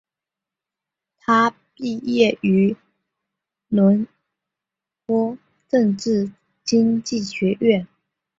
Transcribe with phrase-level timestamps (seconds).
[1.19, 2.75] 他毕业于
[3.67, 4.07] 伦
[5.05, 6.31] 敦政治
[6.63, 7.87] 经济学院。